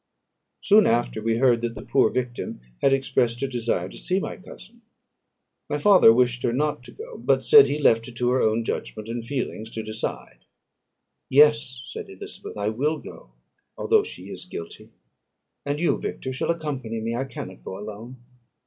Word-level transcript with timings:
Soon 0.63 0.87
after 0.87 1.21
we 1.21 1.37
heard 1.37 1.61
that 1.61 1.75
the 1.75 1.83
poor 1.83 2.09
victim 2.09 2.59
had 2.81 2.91
expressed 2.91 3.43
a 3.43 3.47
desire 3.47 3.87
to 3.87 3.99
see 3.99 4.19
my 4.19 4.35
cousin. 4.35 4.81
My 5.69 5.77
father 5.77 6.11
wished 6.11 6.41
her 6.41 6.51
not 6.51 6.83
to 6.85 6.91
go; 6.91 7.19
but 7.19 7.45
said, 7.45 7.65
that 7.65 7.69
he 7.69 7.77
left 7.77 8.07
it 8.07 8.15
to 8.15 8.31
her 8.31 8.41
own 8.41 8.63
judgment 8.63 9.07
and 9.09 9.23
feelings 9.23 9.69
to 9.69 9.83
decide. 9.83 10.39
"Yes," 11.29 11.83
said 11.85 12.09
Elizabeth, 12.09 12.57
"I 12.57 12.69
will 12.69 12.97
go, 12.97 13.33
although 13.77 14.01
she 14.01 14.31
is 14.31 14.45
guilty; 14.45 14.89
and 15.67 15.79
you, 15.79 15.99
Victor, 15.99 16.33
shall 16.33 16.49
accompany 16.49 16.99
me: 16.99 17.15
I 17.15 17.25
cannot 17.25 17.63
go 17.63 17.77
alone." 17.77 18.17